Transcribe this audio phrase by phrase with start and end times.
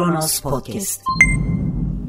[0.00, 1.02] Kronos Podcast.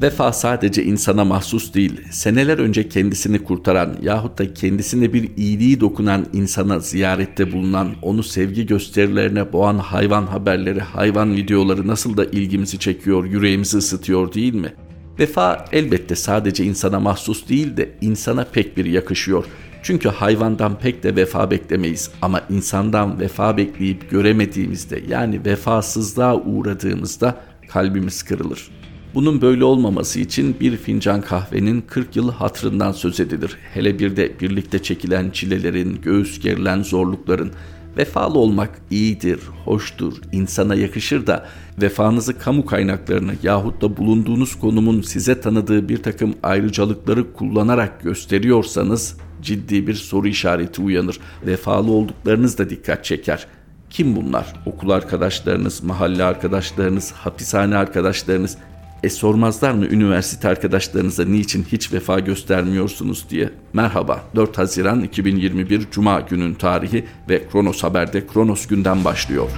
[0.02, 6.26] Vefa sadece insana mahsus değil, seneler önce kendisini kurtaran yahut da kendisine bir iyiliği dokunan
[6.32, 13.24] insana ziyarette bulunan, onu sevgi gösterilerine boğan hayvan haberleri, hayvan videoları nasıl da ilgimizi çekiyor,
[13.24, 14.74] yüreğimizi ısıtıyor değil mi?
[15.18, 19.44] Vefa elbette sadece insana mahsus değil de insana pek bir yakışıyor.
[19.82, 28.22] Çünkü hayvandan pek de vefa beklemeyiz ama insandan vefa bekleyip göremediğimizde yani vefasızlığa uğradığımızda kalbimiz
[28.22, 28.68] kırılır.
[29.14, 33.56] Bunun böyle olmaması için bir fincan kahvenin 40 yıl hatrından söz edilir.
[33.74, 37.52] Hele bir de birlikte çekilen çilelerin, göğüs gerilen zorlukların.
[37.96, 41.46] Vefalı olmak iyidir, hoştur, insana yakışır da
[41.82, 49.86] vefanızı kamu kaynaklarını yahut da bulunduğunuz konumun size tanıdığı bir takım ayrıcalıkları kullanarak gösteriyorsanız ciddi
[49.86, 51.18] bir soru işareti uyanır.
[51.46, 53.46] Vefalı olduklarınız da dikkat çeker.
[53.92, 54.46] Kim bunlar?
[54.66, 58.56] Okul arkadaşlarınız, mahalle arkadaşlarınız, hapishane arkadaşlarınız.
[59.02, 63.50] E sormazlar mı üniversite arkadaşlarınıza niçin hiç vefa göstermiyorsunuz diye.
[63.72, 69.50] Merhaba 4 Haziran 2021 Cuma günün tarihi ve Kronos Haber'de Kronos günden başlıyor.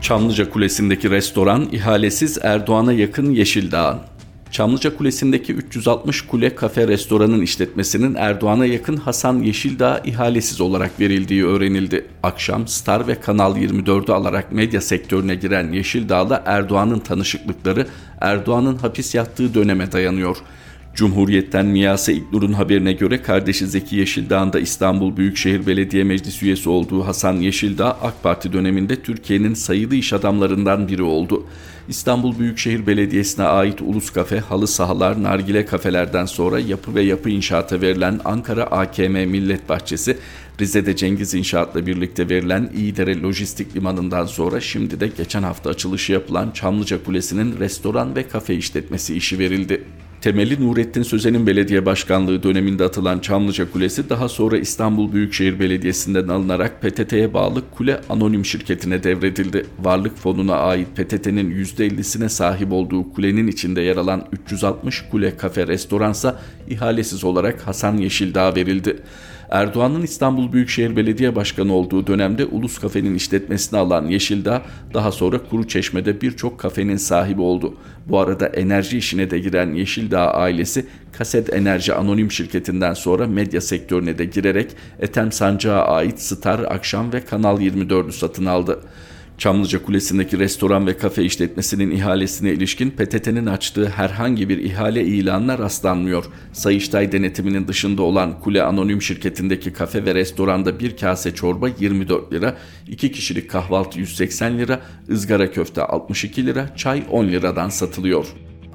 [0.00, 3.98] Çamlıca Kulesi'ndeki restoran ihalesiz Erdoğan'a yakın Yeşildağ'ın.
[4.50, 12.06] Çamlıca Kulesi'ndeki 360 Kule Kafe Restoran'ın işletmesinin Erdoğan'a yakın Hasan Yeşildağ ihalesiz olarak verildiği öğrenildi.
[12.22, 17.86] Akşam Star ve Kanal 24'ü alarak medya sektörüne giren Yeşildağ'la Erdoğan'ın tanışıklıkları
[18.20, 20.36] Erdoğan'ın hapis yattığı döneme dayanıyor.
[21.00, 27.06] Cumhuriyet'ten Miyase İlknur'un haberine göre kardeşi Zeki Yeşildağ'ın da İstanbul Büyükşehir Belediye Meclisi üyesi olduğu
[27.06, 31.46] Hasan Yeşildağ AK Parti döneminde Türkiye'nin sayılı iş adamlarından biri oldu.
[31.88, 37.80] İstanbul Büyükşehir Belediyesi'ne ait Ulus Kafe, halı sahalar, nargile kafelerden sonra yapı ve yapı inşaata
[37.80, 40.18] verilen Ankara AKM Millet Bahçesi,
[40.60, 46.50] Rize'de Cengiz İnşaat'la birlikte verilen İyidere Lojistik Limanı'ndan sonra şimdi de geçen hafta açılışı yapılan
[46.50, 49.84] Çamlıca Kulesi'nin restoran ve kafe işletmesi işi verildi.
[50.20, 56.82] Temeli Nurettin Sözen'in belediye başkanlığı döneminde atılan Çamlıca Kulesi daha sonra İstanbul Büyükşehir Belediyesi'nden alınarak
[56.82, 59.66] PTT'ye bağlı Kule Anonim şirketine devredildi.
[59.78, 66.40] Varlık fonuna ait PTT'nin %50'sine sahip olduğu kulenin içinde yer alan 360 Kule Kafe Restoransa
[66.68, 68.96] ihalesiz olarak Hasan Yeşildağ verildi.
[69.50, 74.62] Erdoğan'ın İstanbul Büyükşehir Belediye Başkanı olduğu dönemde Ulus Kafe'nin işletmesini alan Yeşildağ
[74.94, 77.74] daha sonra Kuru Çeşme'de birçok kafenin sahibi oldu.
[78.06, 79.74] Bu arada enerji işine de giren
[80.10, 86.58] Yeşildağ ailesi Kaset Enerji Anonim Şirketi'nden sonra medya sektörüne de girerek Etem Sancak'a ait Star,
[86.58, 88.80] Akşam ve Kanal 24'ü satın aldı.
[89.38, 96.24] Çamlıca Kulesi'ndeki restoran ve kafe işletmesinin ihalesine ilişkin PTT'nin açtığı herhangi bir ihale ilanına rastlanmıyor.
[96.52, 102.56] Sayıştay denetiminin dışında olan Kule Anonim şirketindeki kafe ve restoranda bir kase çorba 24 lira,
[102.88, 108.26] iki kişilik kahvaltı 180 lira, ızgara köfte 62 lira, çay 10 liradan satılıyor.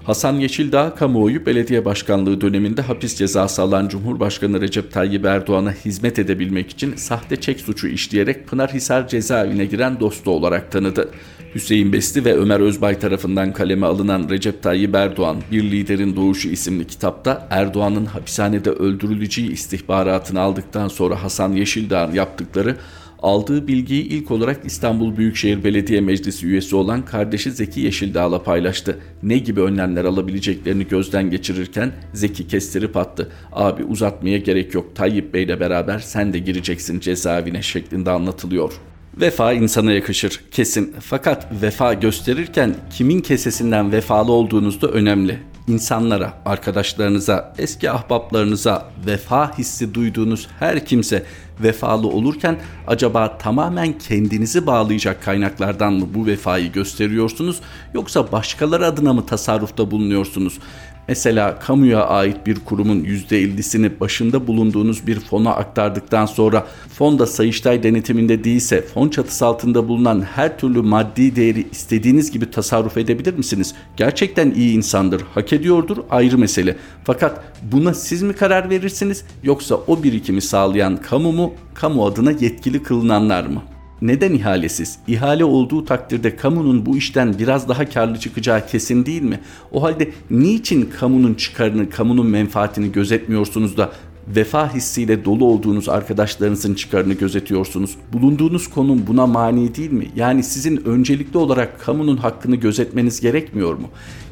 [0.06, 6.70] Hasan Yeşildağ kamuoyu belediye başkanlığı döneminde hapis cezası alan Cumhurbaşkanı Recep Tayyip Erdoğan'a hizmet edebilmek
[6.70, 11.10] için sahte çek suçu işleyerek Pınarhisar cezaevine giren dostu olarak tanıdı.
[11.56, 16.88] Hüseyin Besti ve Ömer Özbay tarafından kaleme alınan Recep Tayyip Erdoğan Bir Liderin Doğuşu isimli
[16.88, 22.76] kitapta Erdoğan'ın hapishanede öldürüleceği istihbaratını aldıktan sonra Hasan Yeşildağ'ın yaptıkları
[23.26, 29.00] aldığı bilgiyi ilk olarak İstanbul Büyükşehir Belediye Meclisi üyesi olan kardeşi Zeki Yeşildağ'la paylaştı.
[29.24, 33.32] Ne gibi önlemler alabileceklerini gözden geçirirken Zeki kestirip attı.
[33.52, 38.74] Abi uzatmaya gerek yok Tayyip Bey'le beraber sen de gireceksin cezaevine şeklinde anlatılıyor.
[39.22, 47.54] Vefa insana yakışır kesin fakat vefa gösterirken kimin kesesinden vefalı olduğunuz da önemli insanlara, arkadaşlarınıza,
[47.58, 51.26] eski ahbaplarınıza vefa hissi duyduğunuz her kimse
[51.60, 57.60] vefalı olurken acaba tamamen kendinizi bağlayacak kaynaklardan mı bu vefayı gösteriyorsunuz
[57.94, 60.60] yoksa başkaları adına mı tasarrufta bulunuyorsunuz?
[61.08, 68.44] Mesela kamuya ait bir kurumun %50'sini başında bulunduğunuz bir fona aktardıktan sonra fonda Sayıştay denetiminde
[68.44, 73.76] değilse fon çatısı altında bulunan her türlü maddi değeri istediğiniz gibi tasarruf edebilir misiniz?
[73.98, 76.76] Gerçekten iyi insandır, hak ediyordur ayrı mesele.
[77.04, 82.84] Fakat buna siz mi karar verirsiniz yoksa o birikimi sağlayan kamu mu, kamu adına yetkili
[82.84, 83.62] kılınanlar mı?
[84.02, 85.00] Neden ihalesiz?
[85.08, 89.40] İhale olduğu takdirde kamunun bu işten biraz daha karlı çıkacağı kesin değil mi?
[89.72, 93.92] O halde niçin kamunun çıkarını, kamunun menfaatini gözetmiyorsunuz da
[94.28, 97.96] vefa hissiyle dolu olduğunuz arkadaşlarınızın çıkarını gözetiyorsunuz.
[98.14, 100.08] Bulunduğunuz konum buna mani değil mi?
[100.16, 103.90] Yani sizin öncelikli olarak kamunun hakkını gözetmeniz gerekmiyor mu?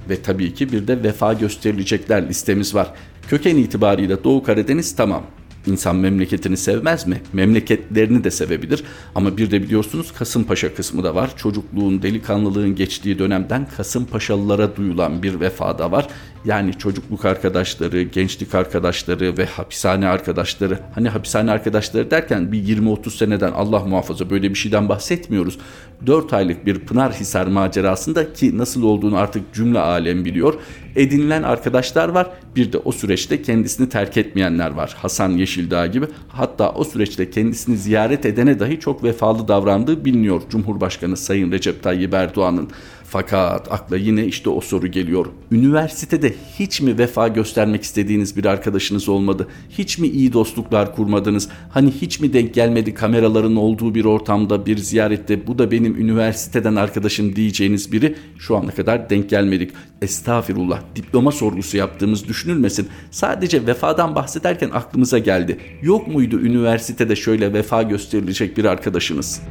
[0.09, 2.93] Ve tabii ki bir de vefa gösterilecekler listemiz var.
[3.27, 5.23] Köken itibariyle Doğu Karadeniz tamam.
[5.67, 7.21] İnsan memleketini sevmez mi?
[7.33, 8.83] Memleketlerini de sevebilir.
[9.15, 11.37] Ama bir de biliyorsunuz Kasımpaşa kısmı da var.
[11.37, 16.07] Çocukluğun, delikanlılığın geçtiği dönemden Kasımpaşalılara duyulan bir vefada var.
[16.45, 20.79] Yani çocukluk arkadaşları, gençlik arkadaşları ve hapishane arkadaşları.
[20.95, 25.57] Hani hapishane arkadaşları derken bir 20-30 seneden Allah muhafaza böyle bir şeyden bahsetmiyoruz.
[26.05, 30.53] 4 aylık bir Pınarhisar macerasında ki nasıl olduğunu artık cümle alem biliyor.
[30.95, 32.27] Edinilen arkadaşlar var.
[32.55, 34.95] Bir de o süreçte kendisini terk etmeyenler var.
[34.97, 36.05] Hasan Yeşildağ gibi.
[36.27, 42.13] Hatta o süreçte kendisini ziyaret edene dahi çok vefalı davrandığı biliniyor Cumhurbaşkanı Sayın Recep Tayyip
[42.13, 42.69] Erdoğan'ın.
[43.03, 45.25] Fakat akla yine işte o soru geliyor.
[45.51, 49.47] Üniversitede hiç mi vefa göstermek istediğiniz bir arkadaşınız olmadı?
[49.69, 51.49] Hiç mi iyi dostluklar kurmadınız?
[51.69, 56.75] Hani hiç mi denk gelmedi kameraların olduğu bir ortamda bir ziyarette bu da benim üniversiteden
[56.75, 59.71] arkadaşım diyeceğiniz biri şu ana kadar denk gelmedik.
[60.01, 62.87] Estağfirullah diploma sorgusu yaptığımız düşünülmesin.
[63.11, 65.57] Sadece vefadan bahsederken aklımıza geldi.
[65.81, 69.41] Yok muydu üniversitede şöyle vefa gösterilecek bir arkadaşınız?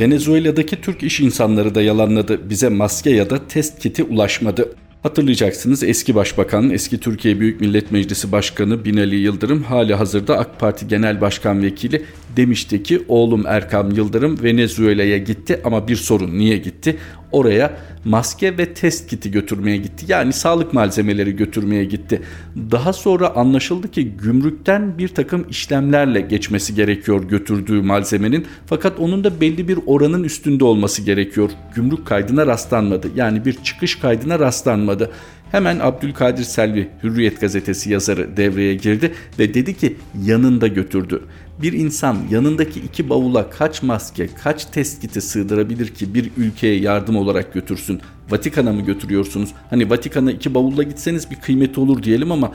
[0.00, 2.50] Venezuela'daki Türk iş insanları da yalanladı.
[2.50, 4.68] Bize maske ya da test kiti ulaşmadı.
[5.02, 10.88] Hatırlayacaksınız eski başbakan, eski Türkiye Büyük Millet Meclisi Başkanı Binali Yıldırım hali hazırda AK Parti
[10.88, 12.04] Genel Başkan Vekili
[12.36, 16.96] demişti ki oğlum Erkam Yıldırım Venezuela'ya gitti ama bir sorun niye gitti?
[17.32, 20.04] Oraya maske ve test kiti götürmeye gitti.
[20.08, 22.22] Yani sağlık malzemeleri götürmeye gitti.
[22.70, 28.46] Daha sonra anlaşıldı ki gümrükten bir takım işlemlerle geçmesi gerekiyor götürdüğü malzemenin.
[28.66, 31.50] Fakat onun da belli bir oranın üstünde olması gerekiyor.
[31.74, 33.08] Gümrük kaydına rastlanmadı.
[33.16, 35.10] Yani bir çıkış kaydına rastlanmadı.
[35.50, 41.22] Hemen Abdülkadir Selvi Hürriyet gazetesi yazarı devreye girdi ve dedi ki yanında götürdü.
[41.62, 47.16] Bir insan yanındaki iki bavula kaç maske, kaç test kiti sığdırabilir ki bir ülkeye yardım
[47.16, 48.00] olarak götürsün?
[48.30, 49.50] Vatikan'a mı götürüyorsunuz?
[49.70, 52.52] Hani Vatikan'a iki bavulla gitseniz bir kıymeti olur diyelim ama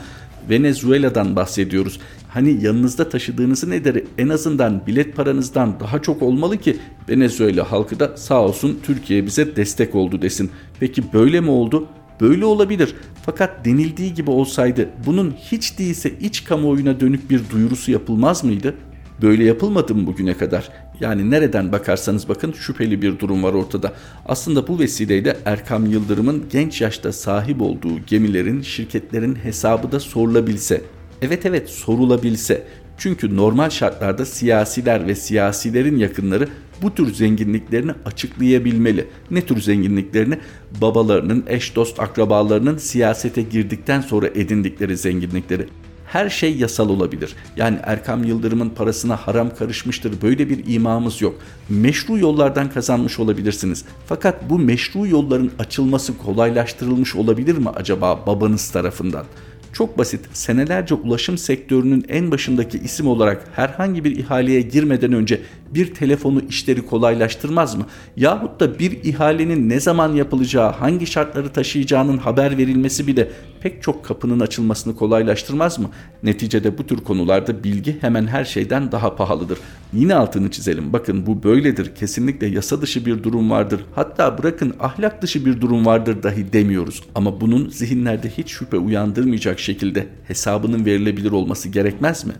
[0.50, 2.00] Venezuela'dan bahsediyoruz.
[2.30, 6.78] Hani yanınızda taşıdığınızın ederi en azından bilet paranızdan daha çok olmalı ki
[7.10, 10.52] Venezuela halkı da sağ olsun Türkiye bize destek oldu desin.
[10.80, 11.88] Peki böyle mi oldu?
[12.22, 12.96] Böyle olabilir.
[13.26, 18.74] Fakat denildiği gibi olsaydı bunun hiç değilse iç kamuoyuna dönük bir duyurusu yapılmaz mıydı?
[19.22, 20.70] Böyle yapılmadı mı bugüne kadar?
[21.00, 23.94] Yani nereden bakarsanız bakın şüpheli bir durum var ortada.
[24.26, 30.82] Aslında bu vesileyle Erkam Yıldırım'ın genç yaşta sahip olduğu gemilerin, şirketlerin hesabı da sorulabilse.
[31.22, 32.68] Evet evet sorulabilse.
[32.98, 36.48] Çünkü normal şartlarda siyasiler ve siyasilerin yakınları
[36.82, 39.08] bu tür zenginliklerini açıklayabilmeli.
[39.32, 40.40] Ne tür zenginliklerini?
[40.82, 45.68] Babalarının, eş dost akrabalarının siyasete girdikten sonra edindikleri zenginlikleri
[46.16, 47.36] her şey yasal olabilir.
[47.58, 51.36] Yani Erkam Yıldırım'ın parasına haram karışmıştır böyle bir imamız yok.
[51.70, 53.86] Meşru yollardan kazanmış olabilirsiniz.
[54.08, 59.26] Fakat bu meşru yolların açılması kolaylaştırılmış olabilir mi acaba babanız tarafından?
[59.74, 60.26] Çok basit.
[60.34, 65.42] Senelerce ulaşım sektörünün en başındaki isim olarak herhangi bir ihaleye girmeden önce
[65.76, 67.86] bir telefonu işleri kolaylaştırmaz mı?
[68.18, 73.32] Yahut da bir ihalenin ne zaman yapılacağı, hangi şartları taşıyacağının haber verilmesi bile
[73.62, 75.90] pek çok kapının açılmasını kolaylaştırmaz mı?
[76.24, 79.58] Neticede bu tür konularda bilgi hemen her şeyden daha pahalıdır.
[79.94, 80.94] Yine altını çizelim.
[80.94, 81.96] Bakın bu böyledir.
[81.96, 83.82] Kesinlikle yasa dışı bir durum vardır.
[83.96, 87.04] Hatta bırakın ahlak dışı bir durum vardır dahi demiyoruz.
[87.16, 92.34] Ama bunun zihinlerde hiç şüphe uyandırmayacak şekilde hesabının verilebilir olması gerekmez mi?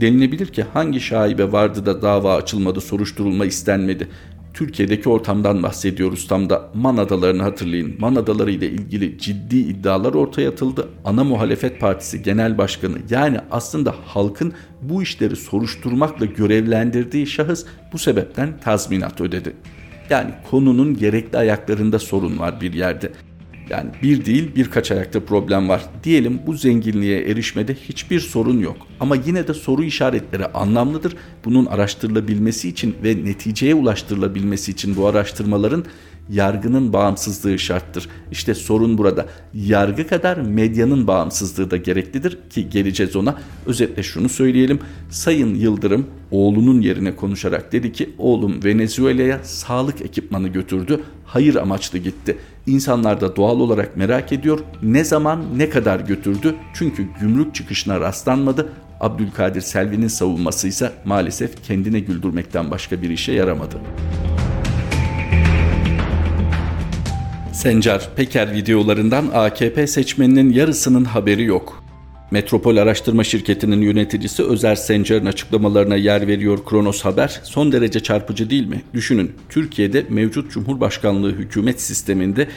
[0.00, 4.08] Denilebilir ki hangi şaibe vardı da dava açılmadı, soruşturulma istenmedi.
[4.54, 7.94] Türkiye'deki ortamdan bahsediyoruz tam da Man Adalarını hatırlayın.
[7.98, 10.88] Man Adaları ile ilgili ciddi iddialar ortaya atıldı.
[11.04, 18.60] Ana Muhalefet Partisi Genel Başkanı yani aslında halkın bu işleri soruşturmakla görevlendirdiği şahıs bu sebepten
[18.64, 19.52] tazminat ödedi.
[20.10, 23.12] Yani konunun gerekli ayaklarında sorun var bir yerde.
[23.70, 25.82] Yani bir değil birkaç ayakta problem var.
[26.04, 28.76] Diyelim bu zenginliğe erişmede hiçbir sorun yok.
[29.00, 31.16] Ama yine de soru işaretleri anlamlıdır.
[31.44, 35.84] Bunun araştırılabilmesi için ve neticeye ulaştırılabilmesi için bu araştırmaların
[36.30, 38.08] yargının bağımsızlığı şarttır.
[38.30, 39.26] İşte sorun burada.
[39.54, 43.38] Yargı kadar medyanın bağımsızlığı da gereklidir ki geleceğiz ona.
[43.66, 44.78] Özetle şunu söyleyelim.
[45.10, 51.00] Sayın Yıldırım oğlunun yerine konuşarak dedi ki oğlum Venezuela'ya sağlık ekipmanı götürdü.
[51.24, 52.38] Hayır amaçlı gitti.
[52.66, 58.68] İnsanlar da doğal olarak merak ediyor ne zaman ne kadar götürdü çünkü gümrük çıkışına rastlanmadı.
[59.00, 63.76] Abdülkadir Selvi'nin savunması ise maalesef kendine güldürmekten başka bir işe yaramadı.
[67.56, 71.84] Sencar Peker videolarından AKP seçmeninin yarısının haberi yok.
[72.30, 77.40] Metropol Araştırma Şirketi'nin yöneticisi Özer Sencar'ın açıklamalarına yer veriyor Kronos Haber.
[77.44, 78.82] Son derece çarpıcı değil mi?
[78.94, 82.48] Düşünün Türkiye'de mevcut Cumhurbaşkanlığı hükümet sisteminde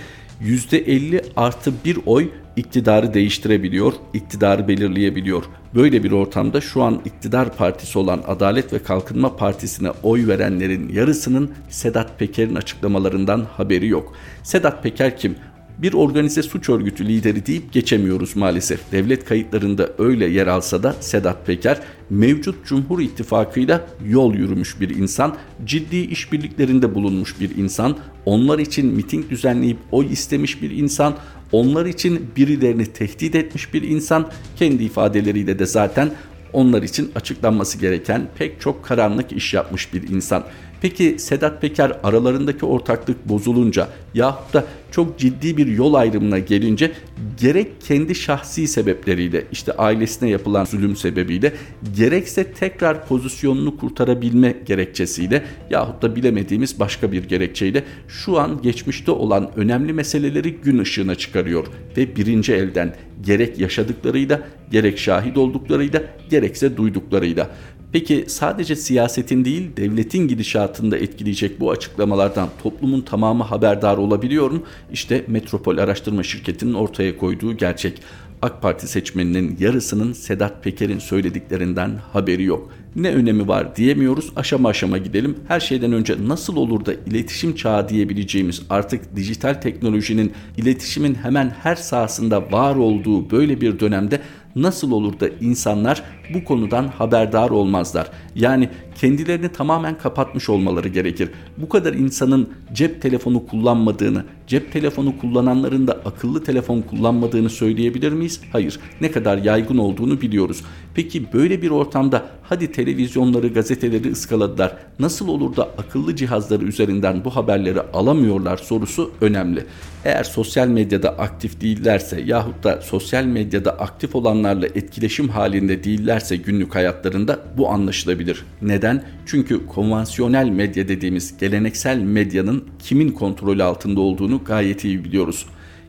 [0.43, 2.29] %50 artı bir oy
[2.59, 5.43] iktidarı değiştirebiliyor, iktidarı belirleyebiliyor.
[5.75, 11.51] Böyle bir ortamda şu an iktidar partisi olan Adalet ve Kalkınma Partisi'ne oy verenlerin yarısının
[11.69, 14.13] Sedat Peker'in açıklamalarından haberi yok.
[14.43, 15.35] Sedat Peker kim?
[15.81, 18.91] Bir organize suç örgütü lideri deyip geçemiyoruz maalesef.
[18.91, 25.35] Devlet kayıtlarında öyle yer alsa da Sedat Peker mevcut Cumhur İttifakı'yla yol yürümüş bir insan,
[25.65, 31.15] ciddi işbirliklerinde bulunmuş bir insan, onlar için miting düzenleyip oy istemiş bir insan,
[31.51, 36.11] onlar için birilerini tehdit etmiş bir insan, kendi ifadeleriyle de zaten
[36.53, 40.43] onlar için açıklanması gereken pek çok karanlık iş yapmış bir insan.
[40.81, 46.91] Peki Sedat Peker aralarındaki ortaklık bozulunca yahut da çok ciddi bir yol ayrımına gelince
[47.39, 51.53] gerek kendi şahsi sebepleriyle işte ailesine yapılan zulüm sebebiyle
[51.97, 59.51] gerekse tekrar pozisyonunu kurtarabilme gerekçesiyle yahut da bilemediğimiz başka bir gerekçeyle şu an geçmişte olan
[59.55, 64.41] önemli meseleleri gün ışığına çıkarıyor ve birinci elden gerek yaşadıklarıyla
[64.71, 66.03] gerek şahit olduklarıyla
[66.39, 67.49] gerekse duyduklarıyla
[67.91, 74.63] Peki sadece siyasetin değil devletin gidişatını da etkileyecek bu açıklamalardan toplumun tamamı haberdar olabiliyor mu?
[74.93, 78.01] İşte Metropol Araştırma Şirketi'nin ortaya koyduğu gerçek.
[78.41, 82.69] AK Parti seçmeninin yarısının Sedat Peker'in söylediklerinden haberi yok.
[82.95, 84.31] Ne önemi var diyemiyoruz.
[84.35, 85.35] Aşama aşama gidelim.
[85.47, 91.75] Her şeyden önce nasıl olur da iletişim çağı diyebileceğimiz artık dijital teknolojinin iletişimin hemen her
[91.75, 94.21] sahasında var olduğu böyle bir dönemde
[94.55, 96.03] nasıl olur da insanlar
[96.33, 98.07] bu konudan haberdar olmazlar?
[98.35, 98.69] Yani
[99.01, 101.29] kendilerini tamamen kapatmış olmaları gerekir.
[101.57, 108.41] Bu kadar insanın cep telefonu kullanmadığını, cep telefonu kullananların da akıllı telefon kullanmadığını söyleyebilir miyiz?
[108.51, 108.79] Hayır.
[109.01, 110.63] Ne kadar yaygın olduğunu biliyoruz.
[110.95, 114.77] Peki böyle bir ortamda hadi televizyonları, gazeteleri ıskaladılar.
[114.99, 119.65] Nasıl olur da akıllı cihazları üzerinden bu haberleri alamıyorlar sorusu önemli.
[120.05, 126.75] Eğer sosyal medyada aktif değillerse yahut da sosyal medyada aktif olanlarla etkileşim halinde değillerse günlük
[126.75, 128.45] hayatlarında bu anlaşılabilir.
[128.61, 128.88] Neden?
[129.25, 135.45] Çünkü konvansiyonel medya dediğimiz geleneksel medyanın kimin kontrolü altında olduğunu gayet iyi biliyoruz.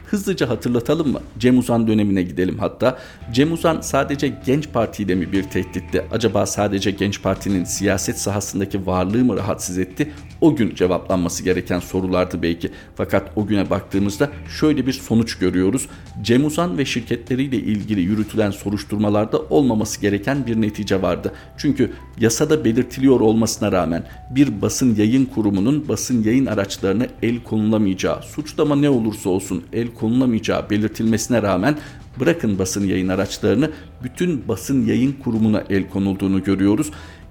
[0.07, 1.21] Hızlıca hatırlatalım mı?
[1.39, 2.99] Cem Uzan dönemine gidelim hatta.
[3.33, 6.05] Cem Uzan sadece Genç Parti'yle mi bir tehditti?
[6.13, 10.13] Acaba sadece Genç Parti'nin siyaset sahasındaki varlığı mı rahatsız etti?
[10.41, 12.71] O gün cevaplanması gereken sorulardı belki.
[12.95, 14.31] Fakat o güne baktığımızda
[14.61, 15.89] şöyle bir sonuç görüyoruz.
[16.23, 21.33] Cem Uzan ve şirketleriyle ilgili yürütülen soruşturmalarda olmaması gereken bir netice vardı.
[21.57, 28.77] Çünkü yasada belirtiliyor olmasına rağmen bir basın yayın kurumunun basın yayın araçlarına el konulamayacağı, suçlama
[28.77, 31.79] ne olursa olsun el konulamayacağı belirtilmesine rağmen
[32.21, 33.71] bırakın basın yayın araçlarını
[34.03, 36.91] bütün basın yayın kurumuna el konulduğunu görüyoruz.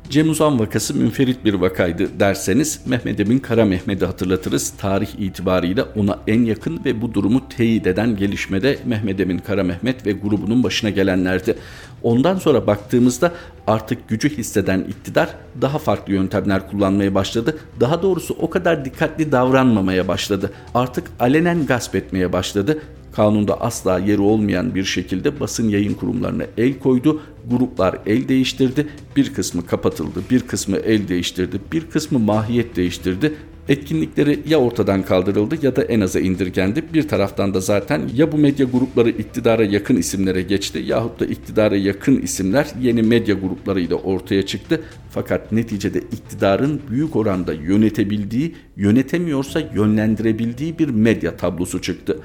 [0.09, 4.73] Cem Uzan vakası münferit bir vakaydı derseniz Mehmet Emin Kara Mehmet'i hatırlatırız.
[4.77, 10.05] Tarih itibariyle ona en yakın ve bu durumu teyit eden gelişmede Mehmet Emin Kara Mehmet
[10.05, 11.55] ve grubunun başına gelenlerdi.
[12.03, 13.33] Ondan sonra baktığımızda
[13.67, 15.29] artık gücü hisseden iktidar
[15.61, 17.57] daha farklı yöntemler kullanmaya başladı.
[17.79, 20.51] Daha doğrusu o kadar dikkatli davranmamaya başladı.
[20.75, 22.79] Artık alenen gasp etmeye başladı
[23.11, 27.21] kanunda asla yeri olmayan bir şekilde basın yayın kurumlarına el koydu.
[27.49, 28.87] Gruplar el değiştirdi.
[29.15, 33.33] Bir kısmı kapatıldı, bir kısmı el değiştirdi, bir kısmı mahiyet değiştirdi.
[33.69, 36.83] Etkinlikleri ya ortadan kaldırıldı ya da en aza indirgendi.
[36.93, 41.75] Bir taraftan da zaten ya bu medya grupları iktidara yakın isimlere geçti yahut da iktidara
[41.75, 44.81] yakın isimler yeni medya gruplarıyla ortaya çıktı.
[45.11, 52.19] Fakat neticede iktidarın büyük oranda yönetebildiği, yönetemiyorsa yönlendirebildiği bir medya tablosu çıktı.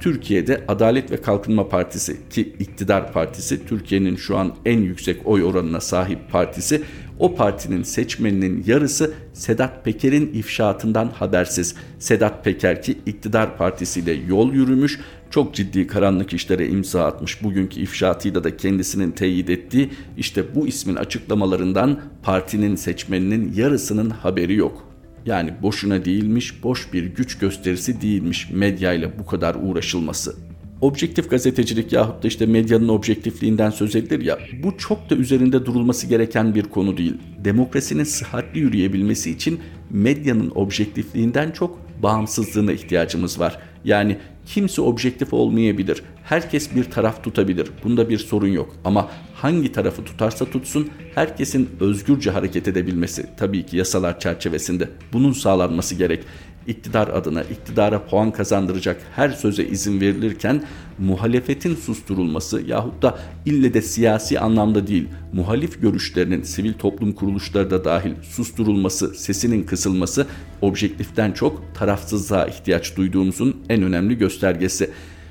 [0.00, 5.80] Türkiye'de Adalet ve Kalkınma Partisi ki iktidar partisi Türkiye'nin şu an en yüksek oy oranına
[5.80, 6.82] sahip partisi
[7.18, 11.74] o partinin seçmeninin yarısı Sedat Peker'in ifşaatından habersiz.
[11.98, 17.42] Sedat Peker ki iktidar partisiyle yol yürümüş, çok ciddi karanlık işlere imza atmış.
[17.42, 24.89] Bugünkü ifşaatıyla da kendisinin teyit ettiği işte bu ismin açıklamalarından partinin seçmeninin yarısının haberi yok.
[25.26, 30.49] Yani boşuna değilmiş, boş bir güç gösterisi değilmiş medyayla bu kadar uğraşılması.
[30.80, 36.06] Objektif gazetecilik yahut da işte medyanın objektifliğinden söz edilir ya bu çok da üzerinde durulması
[36.06, 37.16] gereken bir konu değil.
[37.38, 39.60] Demokrasinin sıhhatli yürüyebilmesi için
[39.90, 43.58] medyanın objektifliğinden çok bağımsızlığına ihtiyacımız var.
[43.84, 46.02] Yani kimse objektif olmayabilir.
[46.24, 47.68] Herkes bir taraf tutabilir.
[47.84, 48.76] Bunda bir sorun yok.
[48.84, 55.94] Ama hangi tarafı tutarsa tutsun herkesin özgürce hareket edebilmesi tabii ki yasalar çerçevesinde bunun sağlanması
[55.94, 56.24] gerek
[56.66, 60.62] iktidar adına iktidara puan kazandıracak her söze izin verilirken
[60.98, 67.84] muhalefetin susturulması yahut da ille de siyasi anlamda değil muhalif görüşlerinin sivil toplum kuruluşları da
[67.84, 70.26] dahil susturulması, sesinin kısılması
[70.60, 74.90] objektiften çok tarafsızlığa ihtiyaç duyduğumuzun en önemli göstergesi.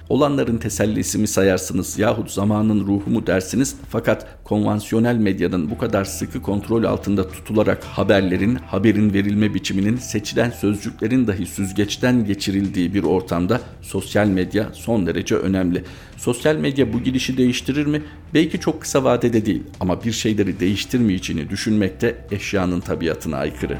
[0.10, 6.42] Olanların tesellisi mi sayarsınız yahut zamanın ruhu mu dersiniz fakat konvansiyonel medyanın bu kadar sıkı
[6.42, 14.28] kontrol altında tutularak haberlerin, haberin verilme biçiminin, seçilen sözcüklerin dahi süzgeçten geçirildiği bir ortamda sosyal
[14.28, 15.84] medya son derece önemli.
[16.18, 18.02] Sosyal medya bu gidişi değiştirir mi?
[18.34, 23.78] Belki çok kısa vadede değil ama bir şeyleri değiştirmeyeceğini düşünmek de eşyanın tabiatına aykırı.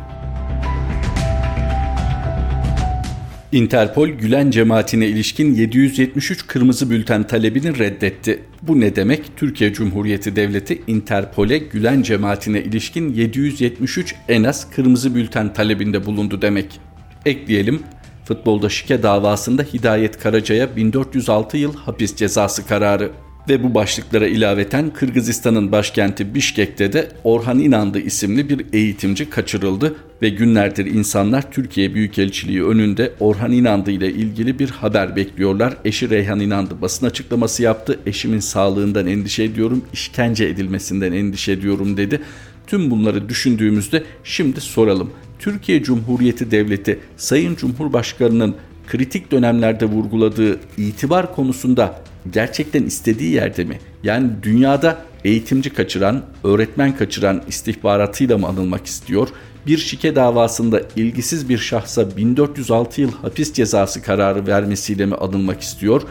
[3.52, 8.44] Interpol Gülen cemaatine ilişkin 773 kırmızı bülten talebini reddetti.
[8.62, 9.38] Bu ne demek?
[9.38, 16.80] Türkiye Cumhuriyeti Devleti Interpol'e Gülen cemaatine ilişkin 773 en az kırmızı bülten talebinde bulundu demek.
[17.26, 17.80] Ekleyelim,
[18.26, 23.12] futbolda şike davasında Hidayet Karaca'ya 1406 yıl hapis cezası kararı.
[23.50, 30.30] Ve bu başlıklara ilaveten Kırgızistan'ın başkenti Bişkek'te de Orhan İnandı isimli bir eğitimci kaçırıldı ve
[30.30, 35.78] günlerdir insanlar Türkiye Büyükelçiliği önünde Orhan İnandı ile ilgili bir haber bekliyorlar.
[35.86, 38.00] Eşi Reyhan İnandı basın açıklaması yaptı.
[38.06, 42.22] Eşimin sağlığından endişe ediyorum, işkence edilmesinden endişe ediyorum dedi.
[42.68, 45.12] Tüm bunları düşündüğümüzde şimdi soralım.
[45.40, 48.56] Türkiye Cumhuriyeti Devleti Sayın Cumhurbaşkanı'nın
[48.88, 52.02] kritik dönemlerde vurguladığı itibar konusunda
[52.34, 53.80] gerçekten istediği yerde mi?
[54.04, 59.30] Yani dünyada eğitimci kaçıran, öğretmen kaçıran istihbaratıyla mı anılmak istiyor?
[59.68, 66.02] Bir şike davasında ilgisiz bir şahsa 1406 yıl hapis cezası kararı vermesiyle mi anılmak istiyor?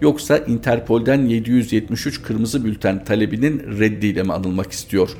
[0.00, 5.10] Yoksa Interpol'den 773 kırmızı bülten talebinin reddiyle mi anılmak istiyor?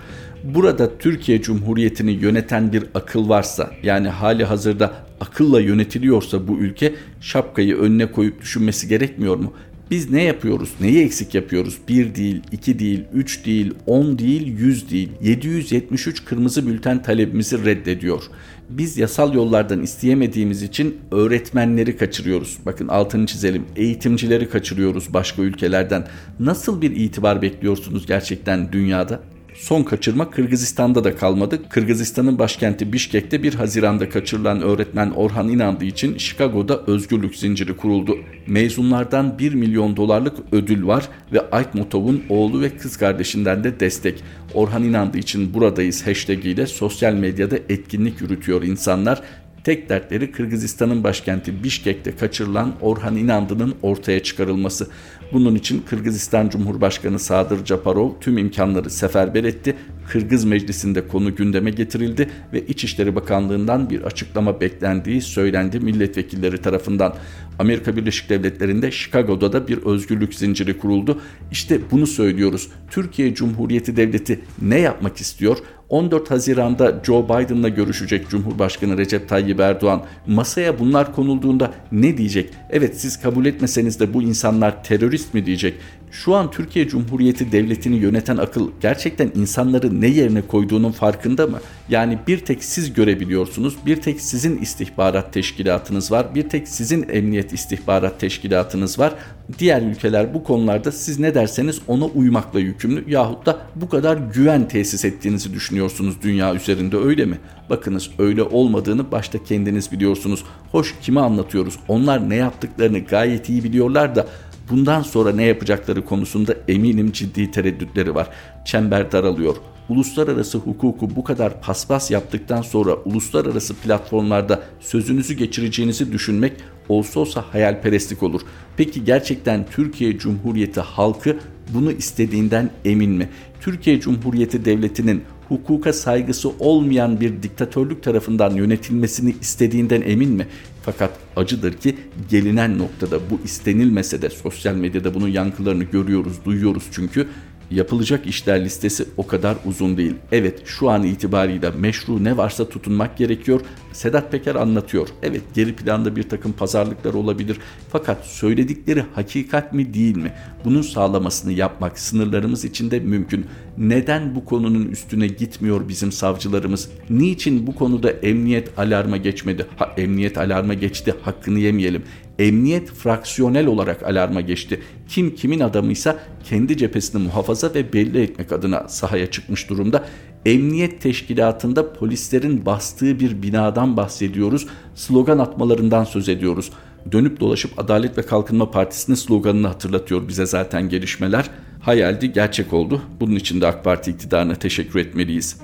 [0.45, 7.77] Burada Türkiye Cumhuriyeti'ni yöneten bir akıl varsa yani hali hazırda akılla yönetiliyorsa bu ülke şapkayı
[7.77, 9.53] önüne koyup düşünmesi gerekmiyor mu?
[9.91, 10.71] Biz ne yapıyoruz?
[10.81, 11.79] Neyi eksik yapıyoruz?
[11.89, 15.09] 1 değil, 2 değil, 3 değil, 10 değil, 100 değil.
[15.23, 18.23] 773 kırmızı bülten talebimizi reddediyor.
[18.69, 22.59] Biz yasal yollardan isteyemediğimiz için öğretmenleri kaçırıyoruz.
[22.67, 23.65] Bakın altını çizelim.
[23.77, 26.07] Eğitimcileri kaçırıyoruz başka ülkelerden.
[26.41, 29.21] Nasıl bir itibar bekliyorsunuz gerçekten dünyada?
[29.55, 31.69] Son kaçırma Kırgızistan'da da kalmadı.
[31.69, 38.17] Kırgızistan'ın başkenti Bişkek'te 1 Haziran'da kaçırılan öğretmen Orhan İnandı için Chicago'da özgürlük zinciri kuruldu.
[38.47, 44.23] Mezunlardan 1 milyon dolarlık ödül var ve Aytmotov'un oğlu ve kız kardeşinden de destek.
[44.55, 49.23] Orhan İnandı için buradayız hashtag ile sosyal medyada etkinlik yürütüyor insanlar.
[49.65, 54.89] Tek dertleri Kırgızistan'ın başkenti Bişkek'te kaçırılan Orhan İnandı'nın ortaya çıkarılması.
[55.33, 59.77] Bunun için Kırgızistan Cumhurbaşkanı Sadır Japarov tüm imkanları seferber etti.
[60.09, 67.15] Kırgız Meclisi'nde konu gündeme getirildi ve İçişleri Bakanlığı'ndan bir açıklama beklendiği söylendi milletvekilleri tarafından.
[67.59, 71.21] Amerika Birleşik Devletleri'nde Chicago'da da bir özgürlük zinciri kuruldu.
[71.51, 72.69] İşte bunu söylüyoruz.
[72.91, 75.59] Türkiye Cumhuriyeti Devleti ne yapmak istiyor?
[75.91, 80.03] 14 Haziran'da Joe Biden'la görüşecek Cumhurbaşkanı Recep Tayyip Erdoğan.
[80.27, 82.51] Masaya bunlar konulduğunda ne diyecek?
[82.71, 85.75] Evet siz kabul etmeseniz de bu insanlar terörist mi diyecek?
[86.13, 91.61] Şu an Türkiye Cumhuriyeti Devleti'ni yöneten akıl gerçekten insanları ne yerine koyduğunun farkında mı?
[91.89, 97.53] Yani bir tek siz görebiliyorsunuz, bir tek sizin istihbarat teşkilatınız var, bir tek sizin emniyet
[97.53, 99.15] istihbarat teşkilatınız var.
[99.59, 104.69] Diğer ülkeler bu konularda siz ne derseniz ona uymakla yükümlü yahut da bu kadar güven
[104.69, 107.39] tesis ettiğinizi düşünüyorsunuz dünya üzerinde öyle mi?
[107.71, 110.45] Bakınız öyle olmadığını başta kendiniz biliyorsunuz.
[110.73, 111.77] Hoş kime anlatıyoruz?
[111.89, 114.27] Onlar ne yaptıklarını gayet iyi biliyorlar da
[114.71, 118.29] bundan sonra ne yapacakları konusunda eminim ciddi tereddütleri var.
[118.65, 119.57] Çember daralıyor.
[119.89, 126.53] Uluslararası hukuku bu kadar paspas yaptıktan sonra uluslararası platformlarda sözünüzü geçireceğinizi düşünmek
[126.89, 128.41] olsa olsa hayalperestlik olur.
[128.77, 131.39] Peki gerçekten Türkiye Cumhuriyeti halkı
[131.75, 133.29] bunu istediğinden emin mi?
[133.61, 140.47] Türkiye Cumhuriyeti Devleti'nin hukuka saygısı olmayan bir diktatörlük tarafından yönetilmesini istediğinden emin mi?
[140.83, 141.97] Fakat acıdır ki
[142.31, 147.29] gelinen noktada bu istenilmese de sosyal medyada bunun yankılarını görüyoruz, duyuyoruz çünkü
[147.71, 150.15] yapılacak işler listesi o kadar uzun değil.
[150.33, 153.61] Evet şu an itibariyle meşru ne varsa tutunmak gerekiyor.
[153.93, 155.09] Sedat Peker anlatıyor.
[155.23, 157.59] Evet geri planda bir takım pazarlıklar olabilir.
[157.93, 160.33] Fakat söyledikleri hakikat mi değil mi?
[160.65, 163.47] Bunun sağlamasını yapmak sınırlarımız içinde mümkün.
[163.79, 166.89] Neden bu konunun üstüne gitmiyor bizim savcılarımız?
[167.11, 169.67] Niçin bu konuda emniyet alarma geçmedi?
[169.77, 172.03] Ha, emniyet alarma geçti hakkını yemeyelim
[172.41, 174.81] emniyet fraksiyonel olarak alarma geçti.
[175.09, 180.05] Kim kimin adamıysa kendi cephesini muhafaza ve belli etmek adına sahaya çıkmış durumda.
[180.47, 184.67] Emniyet teşkilatında polislerin bastığı bir binadan bahsediyoruz.
[184.95, 186.71] Slogan atmalarından söz ediyoruz.
[187.13, 191.51] Dönüp dolaşıp Adalet ve Kalkınma Partisi'nin sloganını hatırlatıyor bize zaten gelişmeler.
[191.81, 193.03] Hayaldi gerçek oldu.
[193.21, 195.57] Bunun için de AK Parti iktidarına teşekkür etmeliyiz.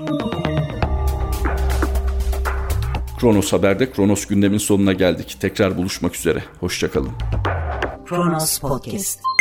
[3.21, 5.37] Kronos Haber'de Kronos gündemin sonuna geldik.
[5.41, 6.45] Tekrar buluşmak üzere.
[6.61, 7.13] Hoşçakalın.
[8.09, 9.36] Kronos Podcast